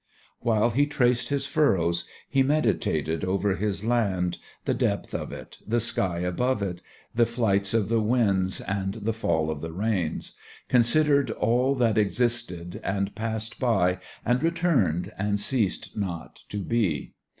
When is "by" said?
13.59-13.99